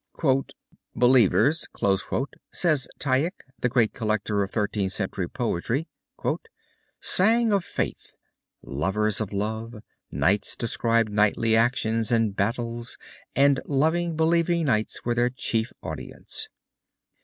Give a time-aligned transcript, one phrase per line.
[0.95, 1.67] "Believers,"
[2.51, 5.87] says Tieck, the great collector of Thirteenth Century poetry,
[6.99, 8.15] "sang of Faith;
[8.63, 9.75] Lovers of Love;
[10.09, 12.97] Knights described knightly actions and battles;
[13.35, 16.49] and loving, believing knights were their chief audience.